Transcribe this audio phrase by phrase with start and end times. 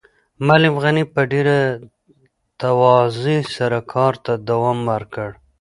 [0.45, 1.57] معلم غني په ډېره
[2.61, 5.29] تواضع سره کار ته دوام ورکړ.